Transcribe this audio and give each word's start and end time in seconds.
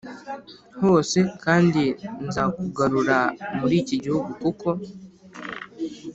Hose 0.81 1.19
kandi 1.43 1.83
nzakugarura 2.27 3.17
muri 3.59 3.75
iki 3.81 3.95
gihugu 4.03 4.29
kuko 4.43 4.69